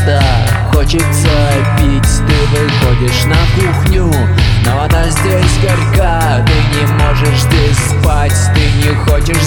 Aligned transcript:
места 0.00 0.22
Хочется 0.72 1.28
пить, 1.78 2.02
ты 2.26 2.58
выходишь 2.58 3.24
на 3.26 3.36
кухню. 3.54 4.12
Но 4.64 4.76
вода 4.76 5.08
здесь 5.08 5.58
горька, 5.62 6.44
ты 6.46 6.78
не 6.78 6.86
можешь 7.02 7.40
здесь 7.40 7.76
спать 7.76 8.34
Ты 8.54 8.88
не 8.88 8.94
хочешь 8.94 9.42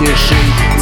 młodzieży 0.00 0.75